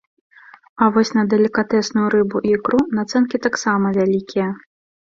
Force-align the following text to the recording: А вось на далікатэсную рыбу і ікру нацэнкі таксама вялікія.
А 0.85 0.87
вось 0.95 1.11
на 1.17 1.25
далікатэсную 1.35 2.07
рыбу 2.15 2.37
і 2.49 2.57
ікру 2.57 2.83
нацэнкі 2.97 3.45
таксама 3.49 3.97
вялікія. 4.03 4.53